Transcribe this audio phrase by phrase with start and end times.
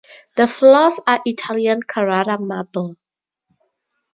[0.35, 2.95] The floors are Italian Carrara marble.